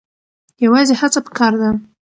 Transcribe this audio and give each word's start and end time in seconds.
یوازې 0.65 0.93
هڅه 1.01 1.19
پکار 1.25 1.53
ده. 1.61 1.69